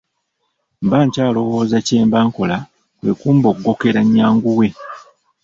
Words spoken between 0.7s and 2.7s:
Mba nkyalowooza kye mba nkola